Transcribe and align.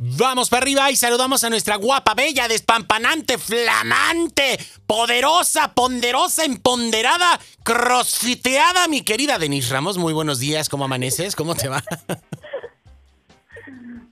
Vamos 0.00 0.48
para 0.48 0.62
arriba 0.62 0.88
y 0.92 0.96
saludamos 0.96 1.42
a 1.42 1.50
nuestra 1.50 1.74
guapa, 1.74 2.14
bella, 2.14 2.46
despampanante, 2.46 3.36
flamante, 3.36 4.56
poderosa, 4.86 5.74
ponderosa, 5.74 6.44
empoderada, 6.44 7.40
crossfiteada, 7.64 8.86
mi 8.86 9.02
querida 9.02 9.40
Denise 9.40 9.74
Ramos. 9.74 9.98
Muy 9.98 10.12
buenos 10.12 10.38
días, 10.38 10.68
¿cómo 10.68 10.84
amaneces? 10.84 11.34
¿Cómo 11.34 11.56
te 11.56 11.68
va? 11.68 11.82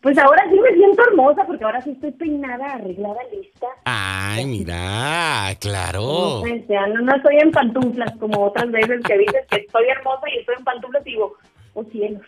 Pues 0.03 0.17
ahora 0.19 0.45
sí 0.49 0.57
me 0.61 0.73
siento 0.73 1.03
hermosa 1.03 1.45
porque 1.49 1.65
ahora 1.65 1.83
sí 1.83 1.91
estoy 1.91 2.13
peinada, 2.13 2.75
arreglada, 2.75 3.19
lista. 3.33 3.67
Ay, 3.85 4.47
mira, 4.47 5.53
claro. 5.59 6.45
No, 6.45 6.87
no, 6.87 7.01
no 7.01 7.17
estoy 7.17 7.39
en 7.43 7.51
pantuflas 7.51 8.13
como 8.21 8.45
otras 8.45 8.71
veces 8.71 9.01
que 9.03 9.19
dices 9.19 9.45
que 9.51 9.57
estoy 9.57 9.89
hermosa 9.89 10.23
y 10.33 10.39
estoy 10.39 10.55
en 10.59 10.65
pantuflas 10.65 11.05
y 11.05 11.11
digo, 11.11 11.35
oh 11.75 11.83
cielos. 11.91 12.23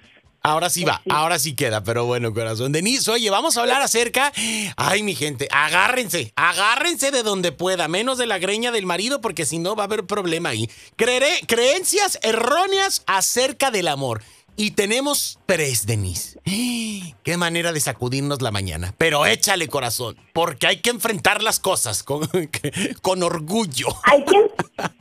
Ahora 0.49 0.71
sí 0.71 0.83
va, 0.83 1.03
ahora 1.11 1.39
sí 1.39 1.55
queda, 1.55 1.83
pero 1.85 2.07
bueno, 2.07 2.33
corazón. 2.33 2.73
Denise, 2.73 3.11
oye, 3.11 3.29
vamos 3.29 3.57
a 3.57 3.61
hablar 3.61 3.83
acerca. 3.83 4.33
Ay, 4.77 5.03
mi 5.03 5.15
gente, 5.15 5.47
agárrense, 5.51 6.33
agárrense 6.37 7.11
de 7.11 7.23
donde 7.23 7.53
pueda, 7.53 7.87
menos 7.87 8.17
de 8.17 8.25
la 8.25 8.39
greña 8.39 8.71
del 8.73 8.87
marido, 8.87 9.21
porque 9.21 9.45
si 9.45 9.59
no 9.59 9.77
va 9.77 9.83
a 9.83 9.87
haber 9.87 10.07
problema 10.07 10.49
ahí. 10.49 10.71
Creeré, 10.97 11.29
creencias 11.47 12.19
erróneas 12.23 13.03
acerca 13.07 13.71
del 13.71 13.89
amor. 13.89 14.23
Y 14.57 14.71
tenemos 14.71 15.39
tres, 15.45 15.87
Denise. 15.87 16.41
Qué 17.23 17.37
manera 17.37 17.73
de 17.73 17.81
sacudirnos 17.81 18.41
la 18.41 18.51
mañana. 18.51 18.95
Pero 18.97 19.27
échale 19.27 19.69
corazón, 19.69 20.17
porque 20.33 20.67
hay 20.67 20.79
que 20.79 20.89
enfrentar 20.89 21.43
las 21.43 21.61
cosas 21.61 22.03
con, 22.03 22.23
con 23.03 23.23
orgullo. 23.23 23.89
Hay 24.05 24.25
que 24.25 24.51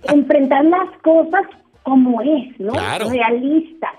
enfrentar 0.13 0.65
las 0.65 0.89
cosas 1.01 1.43
como 1.83 2.21
es, 2.21 2.59
¿no? 2.59 2.73
Claro. 2.73 3.09
Realistas. 3.09 3.93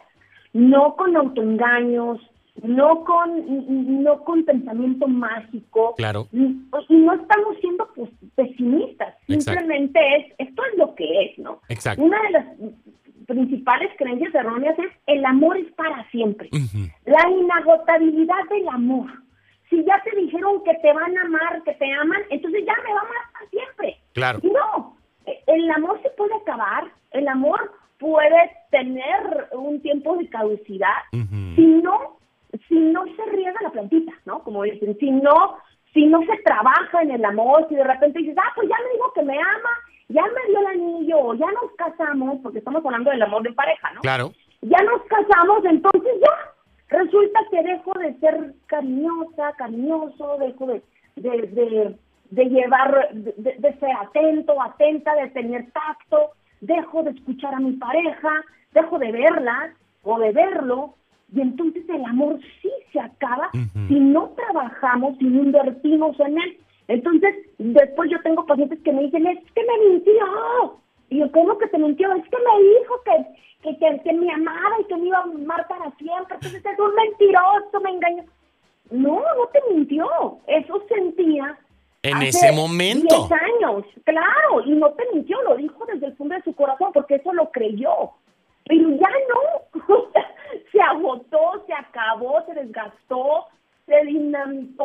No 0.58 0.96
con 0.96 1.16
autoengaños, 1.16 2.18
no 2.62 3.04
con, 3.04 4.02
no 4.02 4.24
con 4.24 4.44
pensamiento 4.44 5.06
mágico. 5.06 5.94
Claro. 5.96 6.26
Y 6.32 6.56
no 6.88 7.12
estamos 7.14 7.56
siendo 7.60 7.88
pues, 7.94 8.10
pesimistas. 8.34 9.14
Simplemente 9.26 10.00
es, 10.16 10.34
esto 10.38 10.62
es 10.72 10.78
lo 10.78 10.94
que 10.94 11.24
es, 11.24 11.38
¿no? 11.38 11.60
Exacto. 11.68 12.02
Una 12.02 12.20
de 12.22 12.30
las 12.30 12.46
principales 13.26 13.90
creencias 13.98 14.34
erróneas 14.34 14.78
es 14.78 14.90
el 15.06 15.24
amor 15.24 15.56
es 15.58 15.70
para 15.74 16.08
siempre. 16.10 16.48
La 17.04 17.30
inagotabilidad 17.30 18.48
del 18.50 18.68
amor. 18.68 19.10
Si 19.68 19.84
ya 19.84 20.02
te 20.02 20.18
dijeron 20.18 20.64
que 20.64 20.74
te 20.76 20.92
van 20.92 21.16
a 21.18 21.22
amar, 21.22 21.62
que 21.62 21.74
te 21.74 21.92
aman, 21.92 22.22
entonces 22.30 22.64
ya 22.64 22.74
me 22.84 22.94
va 22.94 23.00
a 23.00 23.02
amar 23.02 23.32
para 23.32 23.50
siempre. 23.50 23.96
Claro. 24.14 24.40
No, 24.42 24.96
el 25.46 25.70
amor 25.70 26.00
se 26.02 26.08
puede 26.10 26.34
acabar, 26.36 26.84
el 27.10 27.28
amor 27.28 27.70
puede 27.98 28.52
tener 28.70 29.48
un 29.52 29.80
tiempo 29.80 30.16
de 30.16 30.28
caducidad 30.28 31.02
si 31.10 31.66
no 31.82 32.18
si 32.68 32.74
no 32.74 33.04
se 33.04 33.24
riega 33.30 33.60
la 33.60 33.70
plantita, 33.70 34.12
¿no? 34.24 34.42
Como 34.42 34.62
dicen, 34.62 34.96
si 34.98 35.10
no 35.10 35.58
si 35.92 36.06
no 36.06 36.20
se 36.20 36.36
trabaja 36.44 37.02
en 37.02 37.10
el 37.10 37.24
amor, 37.24 37.66
si 37.68 37.74
de 37.74 37.84
repente 37.84 38.20
dices, 38.20 38.36
ah, 38.38 38.52
pues 38.54 38.68
ya 38.68 38.76
me 38.84 38.92
dijo 38.92 39.12
que 39.14 39.22
me 39.22 39.38
ama, 39.38 39.70
ya 40.08 40.22
me 40.22 40.48
dio 40.48 40.60
el 40.60 40.66
anillo, 40.66 41.34
ya 41.34 41.46
nos 41.46 41.72
casamos, 41.76 42.38
porque 42.42 42.58
estamos 42.58 42.84
hablando 42.84 43.10
del 43.10 43.22
amor 43.22 43.42
de 43.42 43.52
pareja, 43.52 43.90
¿no? 43.92 44.00
Claro. 44.02 44.32
Ya 44.62 44.78
nos 44.84 45.02
casamos, 45.02 45.64
entonces 45.64 46.12
ya. 46.20 46.52
Resulta 46.88 47.40
que 47.50 47.62
dejo 47.62 47.92
de 47.98 48.14
ser 48.18 48.54
cariñosa, 48.66 49.52
cariñoso, 49.58 50.38
dejo 50.38 50.66
de, 50.66 50.82
de, 51.16 51.96
de, 52.30 52.44
llevar, 52.46 53.10
de, 53.12 53.34
de, 53.58 53.78
ser 53.78 53.90
atento, 54.00 54.60
atenta, 54.62 55.14
de 55.16 55.28
tener 55.28 55.70
tacto, 55.72 56.30
dejo 56.60 57.02
de 57.02 57.10
escuchar 57.10 57.54
a 57.54 57.60
mi 57.60 57.72
pareja, 57.72 58.44
dejo 58.72 58.98
de 58.98 59.12
verla 59.12 59.74
o 60.02 60.18
de 60.18 60.32
verlo, 60.32 60.94
y 61.32 61.40
entonces 61.40 61.88
el 61.88 62.04
amor 62.04 62.38
sí 62.62 62.70
se 62.92 63.00
acaba 63.00 63.50
si 63.52 64.00
no 64.00 64.30
trabajamos, 64.30 65.18
si 65.18 65.24
no 65.24 65.42
invertimos 65.42 66.18
en 66.20 66.38
él. 66.38 66.58
Entonces, 66.88 67.34
después 67.58 68.10
yo 68.10 68.20
tengo 68.22 68.46
pacientes 68.46 68.78
que 68.80 68.92
me 68.92 69.02
dicen, 69.02 69.26
es 69.26 69.38
que 69.52 69.62
me 69.62 69.90
mintió. 69.90 70.80
Y 71.10 71.18
yo, 71.18 71.30
¿cómo 71.32 71.58
que 71.58 71.66
te 71.66 71.78
mintió? 71.78 72.10
Es 72.14 72.24
que 72.24 72.36
me 72.38 72.80
dijo 72.80 72.94
que, 73.04 73.76
que, 73.78 74.00
que, 74.02 74.12
me 74.14 74.32
amaba 74.32 74.80
y 74.80 74.84
que 74.84 74.96
me 74.96 75.08
iba 75.08 75.18
a 75.18 75.22
amar 75.22 75.68
para 75.68 75.90
siempre. 75.96 76.34
Entonces 76.34 76.64
es 76.64 76.78
un 76.78 76.94
mentiroso, 76.94 77.80
me 77.82 77.90
engañó. 77.90 78.24
No, 78.90 79.20
no 79.20 79.46
te 79.52 79.60
mintió. 79.70 80.06
Eso 80.46 80.82
En 82.10 82.22
ese 82.22 82.52
momento. 82.52 83.28
10 83.28 83.32
años, 83.32 83.84
claro. 84.04 84.62
Y 84.66 84.70
no 84.72 84.90
te 84.92 85.04
mintió, 85.12 85.40
lo 85.42 85.56
dijo 85.56 85.84
desde 85.92 86.06
el 86.06 86.16
fondo 86.16 86.34
de 86.34 86.42
su 86.42 86.54
corazón 86.54 86.90
porque 86.92 87.16
eso 87.16 87.32
lo 87.32 87.50
creyó. 87.50 88.12
Pero 88.64 88.90
ya 88.90 89.08
no. 89.28 89.82
se 90.72 90.80
agotó, 90.80 91.64
se 91.66 91.72
acabó, 91.74 92.44
se 92.46 92.54
desgastó, 92.54 93.46
se 93.86 94.04
dinamitó. 94.06 94.84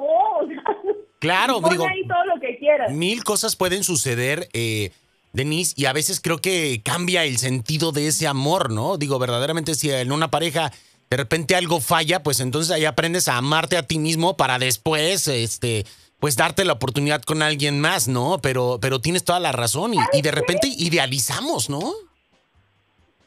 Claro, 1.19 1.61
digo. 1.69 1.85
Ahí 1.88 2.07
todo 2.07 2.25
lo 2.25 2.39
que 2.39 2.57
quieras. 2.57 2.91
Mil 2.91 3.23
cosas 3.23 3.55
pueden 3.55 3.84
suceder, 3.84 4.47
eh, 4.53 4.91
Denise, 5.31 5.73
y 5.78 5.85
a 5.85 5.94
veces 5.94 6.19
creo 6.19 6.40
que 6.40 6.81
cambia 6.84 7.23
el 7.23 7.38
sentido 7.38 7.91
de 7.91 8.07
ese 8.07 8.28
amor, 8.28 8.72
¿no? 8.72 8.97
Digo, 8.97 9.19
verdaderamente, 9.19 9.75
si 9.75 9.90
en 9.90 10.11
una 10.11 10.29
pareja 10.29 10.72
de 11.09 11.17
repente 11.17 11.55
algo 11.55 11.79
falla, 11.79 12.23
pues 12.23 12.40
entonces 12.40 12.72
ahí 12.72 12.85
aprendes 12.85 13.28
a 13.28 13.38
amarte 13.38 13.78
a 13.78 13.84
ti 13.84 14.00
mismo 14.00 14.35
para 14.35 14.57
después, 14.57 15.28
este, 15.28 15.85
pues 16.23 16.38
darte 16.38 16.63
la 16.63 16.72
oportunidad 16.72 17.22
con 17.22 17.41
alguien 17.41 17.81
más, 17.81 18.07
¿no? 18.07 18.38
Pero, 18.41 18.79
pero 18.81 19.01
tienes 19.01 19.25
toda 19.25 19.41
la 19.41 19.51
razón 19.51 19.94
y, 19.94 19.97
y 20.13 20.22
de 20.22 20.31
repente 20.31 20.69
idealizamos, 20.69 21.69
¿no? 21.69 21.81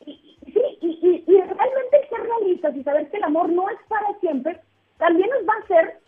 Sí, 0.06 0.18
y, 0.80 0.86
y, 0.86 1.24
y 1.26 1.32
realmente 1.42 2.08
ser 2.08 2.22
realistas 2.22 2.74
y 2.74 2.82
saber 2.82 3.10
que 3.10 3.18
el 3.18 3.24
amor 3.24 3.50
no 3.50 3.68
es 3.68 3.76
para 3.86 4.18
siempre, 4.20 4.58
también 4.96 5.28
nos 5.28 5.46
va 5.46 5.52
a 5.52 5.64
hacer 5.64 6.00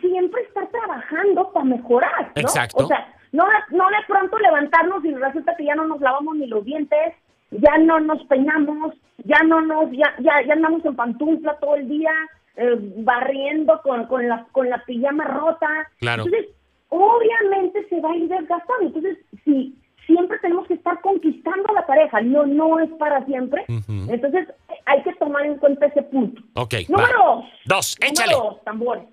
siempre 0.00 0.42
estar 0.42 0.68
trabajando 0.68 1.50
para 1.50 1.64
mejorar, 1.64 2.26
¿no? 2.36 2.40
Exacto. 2.40 2.84
O 2.84 2.86
sea, 2.86 3.12
no, 3.32 3.44
no 3.70 3.88
de 3.88 4.06
pronto 4.06 4.38
levantarnos 4.38 5.04
y 5.04 5.12
resulta 5.12 5.56
que 5.56 5.64
ya 5.64 5.74
no 5.74 5.88
nos 5.88 6.00
lavamos 6.00 6.36
ni 6.36 6.46
los 6.46 6.64
dientes, 6.64 7.12
ya 7.50 7.76
no 7.78 7.98
nos 7.98 8.24
peinamos, 8.26 8.94
ya 9.24 9.40
no 9.40 9.62
nos, 9.62 9.90
ya, 9.90 10.14
ya, 10.20 10.46
ya 10.46 10.52
andamos 10.52 10.84
en 10.84 10.94
pantufla 10.94 11.58
todo 11.58 11.74
el 11.74 11.88
día, 11.88 12.12
eh, 12.56 12.76
barriendo 12.98 13.80
con, 13.82 14.06
con, 14.06 14.28
la, 14.28 14.46
con 14.52 14.68
la 14.68 14.84
pijama 14.84 15.24
rota. 15.24 15.68
Claro. 15.98 16.24
Entonces, 16.24 16.50
obviamente 16.88 17.86
se 17.88 18.00
va 18.00 18.12
a 18.12 18.16
ir 18.16 18.28
desgastando. 18.28 18.86
Entonces, 18.86 19.18
si 19.44 19.76
siempre 20.06 20.38
tenemos 20.40 20.66
que 20.66 20.74
estar 20.74 21.00
conquistando 21.00 21.68
a 21.68 21.74
la 21.74 21.86
pareja, 21.86 22.20
no, 22.20 22.46
no 22.46 22.80
es 22.80 22.90
para 22.98 23.24
siempre. 23.26 23.64
Entonces, 24.08 24.48
hay 24.86 25.02
que 25.02 25.12
tomar 25.14 25.44
en 25.46 25.58
cuenta 25.58 25.86
ese 25.86 26.02
punto. 26.02 26.42
Ok. 26.54 26.74
Número 26.88 27.18
dos. 27.18 27.44
Dos, 27.66 27.96
échale. 28.00 28.32
Número 28.32 28.50
dos, 28.50 28.64
tambores 28.64 29.04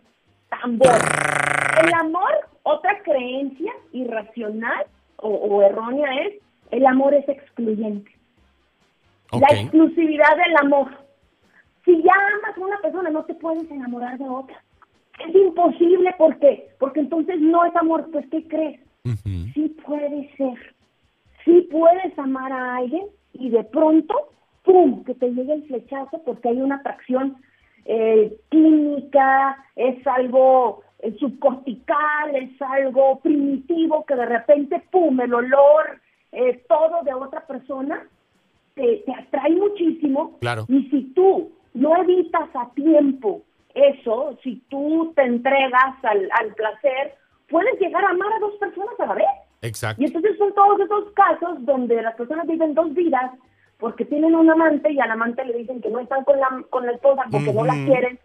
tambor. 0.50 0.88
El 1.84 1.94
amor, 1.94 2.50
otra 2.64 3.02
creencia 3.04 3.72
irracional 3.92 4.86
o, 5.18 5.62
errónea 5.62 6.10
es, 6.26 6.36
el 6.72 6.86
amor 6.86 7.14
es 7.14 7.28
excluyente. 7.28 8.12
La 9.32 9.48
exclusividad 9.60 10.38
del 10.38 10.58
amor. 10.58 11.07
Si 11.88 12.04
ya 12.04 12.12
amas 12.12 12.58
a 12.58 12.60
una 12.60 12.78
persona, 12.82 13.10
no 13.10 13.24
te 13.24 13.34
puedes 13.36 13.72
enamorar 13.72 14.18
de 14.18 14.28
otra. 14.28 14.62
Es 15.26 15.34
imposible, 15.34 16.14
¿por 16.18 16.38
qué? 16.38 16.68
Porque 16.80 17.00
entonces 17.00 17.40
no 17.40 17.64
es 17.64 17.74
amor, 17.78 18.10
pues 18.12 18.28
¿qué 18.30 18.46
crees? 18.46 18.82
Sí 19.54 19.74
puede 19.86 20.30
ser. 20.36 20.76
Sí 21.46 21.66
puedes 21.72 22.20
amar 22.20 22.52
a 22.52 22.76
alguien 22.76 23.06
y 23.32 23.50
de 23.52 23.64
pronto, 23.64 24.14
¡pum!, 24.64 25.06
que 25.06 25.14
te 25.14 25.32
llegue 25.32 25.54
el 25.54 25.68
flechazo 25.68 26.22
porque 26.26 26.50
hay 26.50 26.62
una 26.62 26.76
atracción 26.76 27.38
eh, 27.86 28.36
química, 28.50 29.66
es 29.78 30.06
algo 30.06 30.82
eh, 31.00 31.16
subcortical, 31.18 32.36
es 32.36 32.62
algo 32.62 33.22
primitivo 33.22 34.06
que 34.06 34.16
de 34.16 34.26
repente, 34.26 34.84
pum, 34.92 35.22
el 35.22 35.34
olor, 35.34 36.02
eh, 36.34 36.66
todo 36.68 37.02
de 37.04 37.14
otra 37.14 37.48
persona, 37.48 38.06
te, 38.76 39.04
te 39.06 39.14
atrae 39.14 39.56
muchísimo. 39.56 40.38
Claro. 40.42 40.66
Y 40.68 40.90
si 40.90 41.14
tú 41.14 41.54
no 41.78 41.96
evitas 41.98 42.50
a 42.56 42.70
tiempo 42.74 43.42
eso, 43.74 44.38
si 44.44 44.56
tú 44.70 45.14
te 45.16 45.24
entregas 45.24 46.04
al, 46.04 46.30
al 46.40 46.54
placer, 46.56 47.16
puedes 47.50 47.80
llegar 47.80 48.04
a 48.04 48.10
amar 48.10 48.34
a 48.34 48.40
dos 48.40 48.56
personas 48.56 49.00
a 49.00 49.06
la 49.06 49.14
vez. 49.14 49.26
Exacto. 49.62 50.02
Y 50.02 50.06
entonces 50.06 50.38
son 50.38 50.54
todos 50.54 50.80
esos 50.80 51.12
casos 51.14 51.66
donde 51.66 52.02
las 52.02 52.16
personas 52.16 52.48
viven 52.48 52.74
dos 52.74 52.94
vidas 52.94 53.32
porque 53.80 54.06
tienen 54.06 54.36
un 54.36 54.50
amante 54.50 54.92
y 54.92 55.00
al 55.00 55.12
amante 55.12 55.46
le 55.46 55.58
dicen 55.58 55.82
que 55.82 55.90
no 55.90 56.00
están 56.00 56.24
con 56.24 56.40
la, 56.40 56.64
con 56.70 56.86
la 56.86 56.94
esposa 56.94 57.24
porque 57.32 57.54
no 57.54 57.66
la 57.66 57.74
quieren 57.74 58.20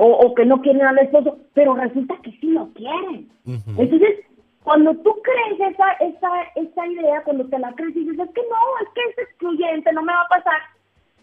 o, 0.00 0.32
que 0.34 0.44
no 0.44 0.60
quieren 0.62 0.82
al 0.82 0.98
esposo, 0.98 1.38
pero 1.54 1.74
resulta 1.74 2.16
que 2.22 2.30
sí 2.32 2.50
lo 2.50 2.68
quieren. 2.72 3.28
Entonces, 3.44 4.20
cuando 4.62 4.94
tú 4.94 5.12
crees 5.22 5.72
esa, 5.72 5.92
esa, 5.94 6.28
esa 6.54 6.86
idea, 6.86 7.22
cuando 7.24 7.46
te 7.46 7.58
la 7.58 7.72
crees 7.72 7.96
y 7.96 8.04
dices, 8.04 8.28
es 8.28 8.34
que 8.34 8.42
no, 8.42 8.86
es 8.86 8.88
que 8.94 9.00
es 9.10 9.28
excluyente, 9.28 9.92
no 9.92 10.02
me 10.02 10.12
va 10.12 10.20
a 10.20 10.28
pasar, 10.28 10.60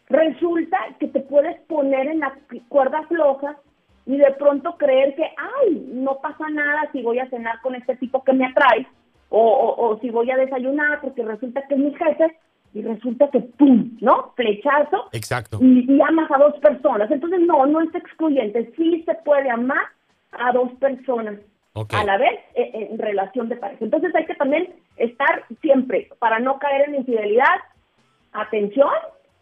resulta 0.07 0.78
que 1.00 1.07
te 1.07 1.19
puedes 1.22 1.60
poner 1.62 2.07
en 2.07 2.19
la 2.19 2.38
cuerda 2.69 3.04
floja 3.07 3.57
y 4.06 4.18
de 4.18 4.31
pronto 4.34 4.78
creer 4.78 5.16
que, 5.16 5.24
ay, 5.24 5.90
no 5.94 6.19
pasa 6.22 6.48
nada 6.50 6.90
si 6.92 7.02
voy 7.02 7.19
a 7.19 7.30
cenar 7.30 7.60
con 7.62 7.75
este 7.75 7.96
tipo 7.96 8.24
que 8.24 8.34
me 8.34 8.46
atrae, 8.46 8.88
o, 9.30 9.42
o, 9.42 9.88
o 9.88 10.00
si 10.00 10.10
voy 10.12 10.30
a 10.30 10.38
desayunar 10.38 11.02
porque 11.02 11.24
resulta 11.24 11.63
que 11.68 11.74
es 11.74 11.80
mi 11.80 11.94
jefe, 11.96 12.38
y 12.75 12.81
resulta 12.81 13.30
que 13.31 13.40
¡pum! 13.40 13.98
¿no? 14.02 14.34
Flechazo. 14.36 15.07
Exacto. 15.13 15.60
Y, 15.62 16.00
amas 16.02 16.30
a 16.30 16.38
dos 16.38 16.60
personas. 16.60 17.10
Entonces, 17.10 17.40
no, 17.40 17.66
no 17.66 17.80
es 17.80 17.96
excluyente. 17.96 18.69
Sí 18.75 19.01
se 19.06 19.16
puede 19.24 19.50
amar 19.50 19.88
a 20.34 20.51
dos 20.51 20.74
personas 20.74 21.40
a 21.74 22.04
la 22.04 22.18
vez 22.18 22.38
eh, 22.54 22.90
en, 22.92 23.00
relación 23.00 23.48
de 23.48 23.56
pareja. 23.56 23.84
Entonces 23.84 24.13
hay 24.13 24.25
que 24.25 24.36
también 24.36 24.74
estar 24.98 25.46
siempre, 25.62 26.10
para 26.19 26.40
no 26.40 26.60
caer 26.60 26.90
en 26.90 26.96
infidelidad, 26.96 27.56
atención 28.34 28.92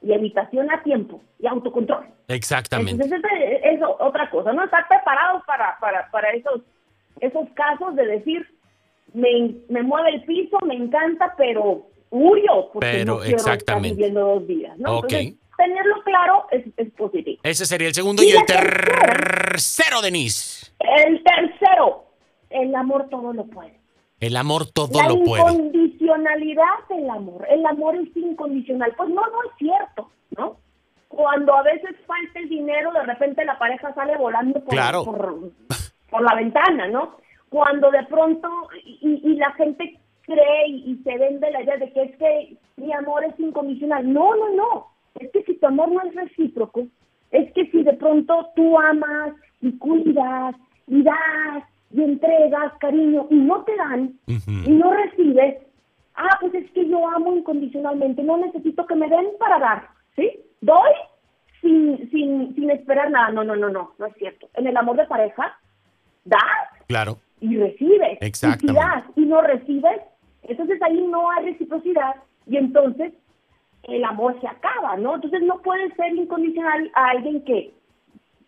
y 0.04 0.14
evitación 0.14 0.70
a 0.72 0.84
tiempo 0.84 1.22
y 1.40 1.48
autocontrol. 1.48 2.06
Exactamente. 2.28 3.04
Entonces 3.04 3.22
es, 3.64 3.80
otra 4.00 4.30
cosa, 4.30 4.54
¿no? 4.54 4.64
Estar 4.64 4.88
preparados 4.88 5.44
para, 5.46 5.78
para, 5.80 6.10
para 6.12 6.32
esos, 6.32 6.62
esos 7.20 7.50
casos 7.54 7.96
de 7.96 8.06
decir, 8.06 8.48
me, 9.14 9.56
me 9.70 9.82
mueve 9.82 10.10
el 10.16 10.24
piso, 10.24 10.58
me 10.66 10.76
encanta, 10.76 11.34
pero 11.38 11.88
huyo 12.10 12.70
porque 12.72 12.88
pero, 12.92 13.16
no 13.16 13.20
quiero 13.22 13.38
exactamente. 13.38 13.88
estar 13.88 13.98
viviendo 13.98 14.22
dos 14.22 14.48
días, 14.48 14.78
¿no? 14.78 14.96
Entonces, 14.96 15.36
tenerlo 15.58 16.04
claro 16.04 16.48
es, 16.52 16.66
es, 16.78 16.92
positivo. 16.94 17.40
Ese 17.44 17.66
sería 17.66 17.88
el 17.88 17.94
segundo 17.94 18.24
y, 18.24 18.32
el 18.32 18.46
tercero, 18.46 20.02
Denise. 20.02 20.72
El 20.80 21.24
tercero, 21.24 22.06
el 22.50 22.76
amor 22.76 23.08
todo 23.10 23.34
lo 23.34 23.46
puede. 23.46 23.83
El 24.24 24.38
amor 24.38 24.68
todo 24.74 25.02
lo 25.08 25.22
puede. 25.24 25.44
La 25.44 25.52
incondicionalidad 25.52 26.88
del 26.90 27.10
amor. 27.10 27.46
El 27.50 27.66
amor 27.66 27.96
es 27.98 28.16
incondicional. 28.16 28.94
Pues 28.96 29.10
no, 29.10 29.16
no 29.16 29.44
es 29.44 29.58
cierto, 29.58 30.10
¿no? 30.38 30.58
Cuando 31.10 31.54
a 31.54 31.64
veces 31.64 31.96
falta 32.08 32.40
el 32.40 32.48
dinero, 32.48 32.92
de 32.94 33.04
repente 33.04 33.44
la 33.44 33.60
pareja 33.60 33.94
sale 33.94 34.18
volando 34.18 34.64
por, 34.64 35.52
por, 36.10 36.22
la 36.24 36.36
ventana, 36.36 36.88
¿no? 36.88 37.18
Cuando 37.50 37.92
de 37.92 38.04
pronto, 38.06 38.50
y, 38.84 39.22
y 39.24 39.36
la 39.36 39.52
gente 39.52 40.00
cree 40.22 40.70
y, 40.70 41.02
se 41.04 41.18
vende 41.18 41.52
la 41.52 41.62
idea 41.62 41.78
de 41.78 41.92
que 41.92 42.04
es 42.04 42.18
que 42.18 42.58
mi 42.78 42.94
amor 42.94 43.26
es 43.26 43.38
incondicional. 43.40 44.12
No, 44.12 44.36
no, 44.36 44.50
no. 44.56 44.88
Es 45.20 45.30
que 45.32 45.44
si 45.44 45.56
tu 45.56 45.68
amor 45.68 45.92
no 45.92 46.02
es 46.02 46.16
recíproco, 46.16 46.88
es 47.32 47.52
que 47.54 47.70
si 47.72 47.84
de 47.84 47.94
pronto 47.94 48.48
tú 48.56 48.80
amas 48.80 49.34
y 49.62 49.78
cuidas 49.78 50.56
y 50.88 51.04
das 51.04 51.64
y 51.94 52.02
entregas 52.02 52.74
cariño 52.80 53.28
y 53.30 53.36
no 53.36 53.64
te 53.64 53.76
dan 53.76 54.20
y 54.28 54.72
no 54.72 54.92
recibes, 54.94 55.58
ah, 56.16 56.38
pues 56.42 56.54
es 56.56 56.72
que 56.72 56.88
yo 56.88 57.08
amo 57.08 57.36
incondicionalmente, 57.36 58.24
no 58.24 58.38
necesito 58.38 58.86
que 58.86 58.96
me 58.96 59.08
den 59.08 59.28
para 59.40 59.60
dar, 59.60 59.90
¿sí? 60.16 60.32
Doy 60.62 60.92
sin, 61.62 62.10
sin, 62.12 62.56
sin 62.56 62.70
esperar 62.70 63.10
nada. 63.10 63.30
No, 63.32 63.44
no, 63.44 63.56
no, 63.56 63.70
no, 63.70 63.94
no 63.98 64.06
es 64.06 64.14
cierto. 64.16 64.50
En 64.56 64.68
el 64.68 64.76
amor 64.76 64.98
de 64.98 65.06
pareja, 65.06 65.58
das 66.26 66.42
claro. 66.88 67.18
y 67.40 67.58
recibes. 67.58 68.18
Exacto. 68.22 68.66
Y 68.66 68.70
si 68.70 68.76
das 68.76 69.04
y 69.16 69.22
no 69.26 69.42
recibes, 69.42 70.02
entonces 70.44 70.82
ahí 70.82 71.02
no 71.08 71.30
hay 71.32 71.46
reciprocidad 71.46 72.16
y 72.48 72.58
entonces 72.58 73.14
el 73.84 74.04
amor 74.04 74.40
se 74.42 74.48
acaba, 74.48 74.98
¿no? 74.98 75.16
Entonces 75.16 75.42
no 75.42 75.62
puede 75.62 75.94
ser 75.96 76.14
incondicional 76.16 76.92
a 76.94 77.10
alguien 77.10 77.44
que, 77.44 77.74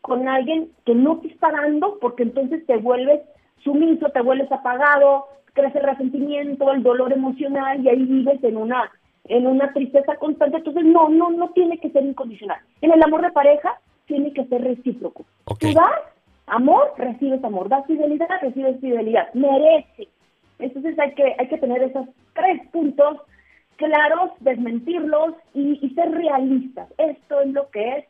con 0.02 0.28
alguien 0.28 0.72
que 0.86 0.96
no 0.96 1.20
te 1.20 1.28
está 1.28 1.52
dando, 1.52 1.98
porque 2.00 2.24
entonces 2.24 2.66
te 2.66 2.78
vuelves 2.78 3.22
sumiso, 3.64 4.10
te 4.10 4.22
vuelves 4.22 4.52
apagado, 4.52 5.28
crece 5.54 5.80
el 5.80 5.86
resentimiento, 5.86 6.72
el 6.72 6.84
dolor 6.84 7.14
emocional 7.14 7.82
y 7.82 7.90
ahí 7.90 8.04
vives 8.04 8.44
en 8.44 8.58
una 8.58 8.92
en 9.28 9.48
una 9.48 9.74
tristeza 9.74 10.16
constante, 10.18 10.58
entonces 10.58 10.84
no, 10.86 11.10
no, 11.10 11.32
no 11.32 11.50
tiene 11.50 11.80
que 11.80 11.90
ser 11.90 12.06
incondicional. 12.06 12.60
En 12.82 12.92
el 12.92 13.02
amor 13.02 13.24
de 13.24 13.32
pareja 13.32 13.80
tiene 14.06 14.32
que 14.34 14.46
ser 14.46 14.62
recíproco. 14.62 15.26
Tú 15.60 15.74
das 15.74 16.02
amor, 16.46 16.94
recibes 16.98 17.44
amor, 17.44 17.68
das 17.68 17.88
fidelidad, 17.88 18.28
recibes 18.42 18.80
fidelidad, 18.80 19.34
merece. 19.34 20.10
Entonces 20.60 20.98
hay 21.00 21.14
que, 21.16 21.36
hay 21.40 21.48
que 21.48 21.58
tener 21.58 21.82
esos 21.82 22.08
tres 22.34 22.68
puntos 22.72 23.18
claros, 23.78 24.32
desmentirlos 24.42 25.34
y, 25.54 25.80
y 25.82 25.90
ser 25.96 26.12
realistas. 26.12 26.88
Esto 26.98 27.42
es 27.42 27.48
lo 27.52 27.70
que 27.72 27.98
es 27.98 28.06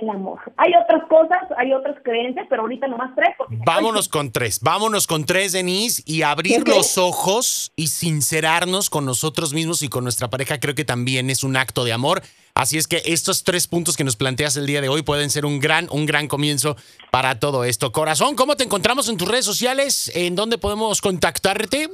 el 0.00 0.08
amor. 0.08 0.40
Hay 0.56 0.72
otras 0.82 1.04
cosas, 1.08 1.40
hay 1.56 1.72
otras 1.72 1.96
creencias, 2.02 2.46
pero 2.48 2.62
ahorita 2.62 2.86
nomás 2.86 3.14
tres. 3.14 3.30
Vámonos 3.64 4.08
con 4.08 4.30
tres, 4.32 4.60
vámonos 4.60 5.06
con 5.06 5.24
tres, 5.24 5.52
Denise, 5.52 6.02
y 6.06 6.22
abrir 6.22 6.66
los 6.66 6.98
ojos 6.98 7.72
y 7.76 7.88
sincerarnos 7.88 8.90
con 8.90 9.04
nosotros 9.04 9.52
mismos 9.52 9.82
y 9.82 9.88
con 9.88 10.04
nuestra 10.04 10.28
pareja 10.28 10.60
creo 10.60 10.74
que 10.74 10.84
también 10.84 11.30
es 11.30 11.44
un 11.44 11.56
acto 11.56 11.84
de 11.84 11.92
amor. 11.92 12.22
Así 12.54 12.78
es 12.78 12.88
que 12.88 13.02
estos 13.04 13.44
tres 13.44 13.66
puntos 13.68 13.96
que 13.96 14.04
nos 14.04 14.16
planteas 14.16 14.56
el 14.56 14.66
día 14.66 14.80
de 14.80 14.88
hoy 14.88 15.02
pueden 15.02 15.30
ser 15.30 15.46
un 15.46 15.60
gran, 15.60 15.86
un 15.90 16.04
gran 16.04 16.28
comienzo 16.28 16.76
para 17.10 17.38
todo 17.38 17.64
esto. 17.64 17.92
Corazón, 17.92 18.34
¿cómo 18.34 18.56
te 18.56 18.64
encontramos 18.64 19.08
en 19.08 19.16
tus 19.16 19.28
redes 19.28 19.44
sociales? 19.44 20.10
¿En 20.14 20.34
dónde 20.34 20.58
podemos 20.58 21.00
contactarte? 21.00 21.88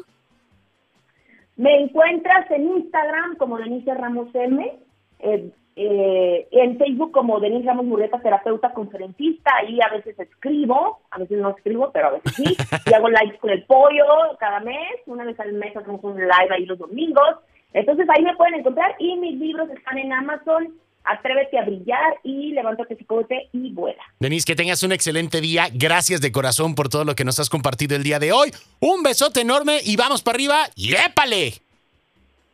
Me 1.56 1.74
encuentras 1.82 2.50
en 2.50 2.68
Instagram 2.78 3.36
como 3.36 3.58
Denise 3.58 3.94
Ramos 3.94 4.28
M. 4.34 4.78
Eh, 5.20 5.50
eh, 5.76 6.48
en 6.52 6.78
Facebook 6.78 7.12
como 7.12 7.38
Denise 7.38 7.66
Ramos 7.66 7.84
Murrieta, 7.84 8.18
terapeuta 8.20 8.72
conferencista, 8.72 9.52
ahí 9.56 9.78
a 9.80 9.94
veces 9.94 10.18
escribo, 10.18 11.00
a 11.10 11.18
veces 11.18 11.38
no 11.38 11.50
escribo, 11.50 11.90
pero 11.92 12.08
a 12.08 12.10
veces 12.12 12.32
sí, 12.34 12.56
y 12.86 12.94
hago 12.94 13.08
lives 13.08 13.38
con 13.40 13.50
el 13.50 13.62
pollo 13.64 14.04
cada 14.40 14.60
mes, 14.60 15.00
una 15.06 15.24
vez 15.24 15.38
al 15.38 15.52
mes 15.52 15.76
hacemos 15.76 16.02
un 16.02 16.16
live 16.16 16.48
ahí 16.50 16.64
los 16.64 16.78
domingos, 16.78 17.36
entonces 17.74 18.06
ahí 18.08 18.22
me 18.22 18.34
pueden 18.36 18.54
encontrar 18.54 18.96
y 18.98 19.16
mis 19.16 19.38
libros 19.38 19.68
están 19.70 19.98
en 19.98 20.12
Amazon, 20.12 20.72
Atrévete 21.06 21.58
a 21.58 21.64
brillar 21.64 22.18
y 22.24 22.52
levántate 22.52 22.96
psicote 22.96 23.48
y 23.52 23.72
vuela. 23.72 24.02
Denise, 24.18 24.44
que 24.44 24.56
tengas 24.56 24.82
un 24.82 24.92
excelente 24.92 25.40
día. 25.40 25.68
Gracias 25.72 26.20
de 26.20 26.32
corazón 26.32 26.74
por 26.74 26.88
todo 26.88 27.04
lo 27.04 27.14
que 27.14 27.24
nos 27.24 27.38
has 27.38 27.48
compartido 27.48 27.94
el 27.94 28.02
día 28.02 28.18
de 28.18 28.32
hoy. 28.32 28.50
Un 28.80 29.04
besote 29.04 29.40
enorme 29.40 29.78
y 29.84 29.96
vamos 29.96 30.22
para 30.22 30.36
arriba. 30.36 30.56
¡Y 30.74 30.90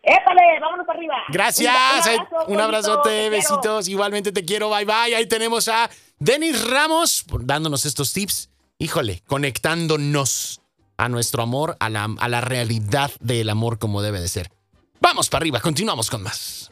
épale! 0.02 0.60
¡Vámonos 0.60 0.86
para 0.86 0.98
arriba! 0.98 1.14
Gracias. 1.28 1.74
Un, 2.48 2.60
abrazote, 2.60 3.30
besitos. 3.30 3.88
Igualmente 3.88 4.32
te 4.32 4.44
quiero. 4.44 4.70
Bye 4.70 4.84
bye. 4.84 5.14
Ahí 5.14 5.26
tenemos 5.26 5.68
a 5.68 5.88
Denis 6.18 6.68
Ramos 6.68 7.24
dándonos 7.40 7.84
estos 7.86 8.12
tips. 8.12 8.50
Híjole, 8.78 9.22
conectándonos 9.26 10.60
a 10.96 11.08
nuestro 11.08 11.42
amor, 11.42 11.76
a 11.78 11.88
la, 11.88 12.08
a 12.18 12.28
la 12.28 12.40
realidad 12.40 13.12
del 13.20 13.48
amor 13.50 13.78
como 13.78 14.02
debe 14.02 14.20
de 14.20 14.28
ser. 14.28 14.50
Vamos 15.00 15.28
para 15.28 15.42
arriba, 15.42 15.60
continuamos 15.60 16.10
con 16.10 16.22
más. 16.22 16.71